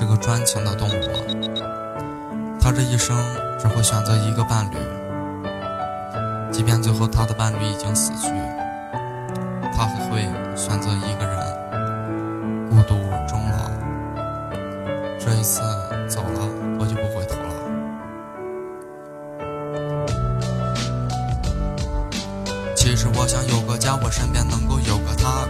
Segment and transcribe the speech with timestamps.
[0.00, 0.92] 是个专情的动物，
[2.58, 3.14] 它这一生
[3.58, 4.76] 只会选择一个伴侣，
[6.50, 8.30] 即便最后他的伴侣已经死去，
[9.76, 10.22] 它还会
[10.56, 11.36] 选择一个人
[12.70, 12.94] 孤独
[13.28, 13.70] 终老。
[15.18, 15.60] 这一次
[16.08, 16.48] 走了，
[16.78, 17.50] 我就不回头了。
[22.74, 25.44] 其实我想有个家，我身边能够有个他，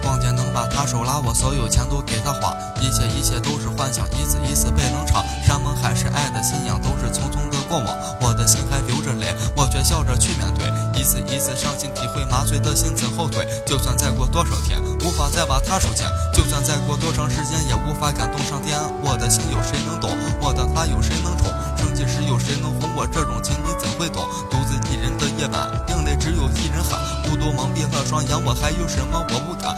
[0.53, 7.87] 把他手拉，我所有钱都给他花，一切一切都是幻想，一次一次被冷场，山盟海誓爱的信仰都是匆匆的过往，
[8.21, 10.67] 我的心还流着泪，我却笑着去面对，
[10.99, 20.11] 一次一次伤心体会麻醉的心怎后退，就算再过多少天，无法再把他收钱，就算再过多长时间，也无法感动上天，我的心有谁能懂？
[20.41, 21.49] 我的他有谁能宠？
[21.77, 23.07] 生气时有谁能哄我？
[23.07, 24.25] 这种情你怎会懂？
[24.51, 29.75] 独自一人的夜晚，另类只有一人喊，孤独蒙蔽了双眼，我还有什么我不敢？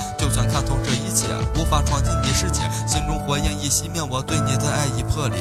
[1.83, 5.39] 闯进你世界，心中火焰已熄灭，我对你的爱已破裂。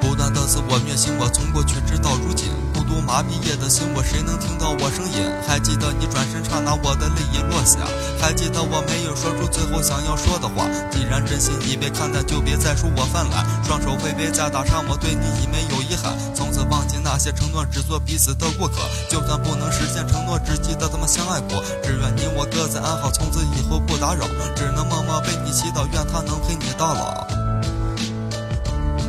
[0.00, 5.26] 不断的自我虐心，我从过去直到如今，孤独麻痹夜的心，我谁能听到我声音？
[5.48, 7.80] 还记得你转身刹那，我的泪已落下，
[8.20, 10.68] 还记得我没有说出最后想要说的话。
[10.92, 16.14] 既然真心已被看淡，就别再说我泛滥，双手挥挥再打上，我对你已没有遗憾。
[16.32, 18.86] 从此忘记那些承诺，只做彼此的过客。
[19.10, 20.13] 就算不能实现承诺，
[20.44, 21.62] 只记得他们相爱过。
[21.82, 27.33] 只愿你我各自安好，从此以后不打扰，只能默默为你祈祷，愿他能陪你到老。